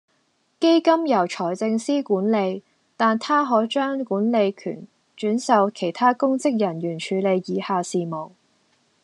[0.59, 2.63] 基金由財政司管理，
[2.97, 8.31] 但他可將管理權轉授其他公職人員處理以下事務